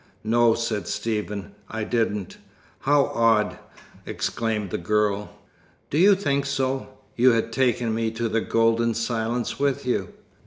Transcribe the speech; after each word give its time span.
"No," 0.23 0.55
said 0.55 0.87
Stephen, 0.87 1.51
"I 1.69 1.83
didn't." 1.83 2.39
"How 2.79 3.05
odd!" 3.13 3.59
exclaimed 4.03 4.71
the 4.71 4.79
girl. 4.79 5.29
"Do 5.91 5.99
you 5.99 6.15
think 6.15 6.47
so? 6.47 6.87
You 7.15 7.33
had 7.33 7.53
taken 7.53 7.93
me 7.93 8.09
to 8.09 8.27
the 8.27 8.41
golden 8.41 8.95
silence 8.95 9.59
with 9.59 9.85
you." 9.85 10.11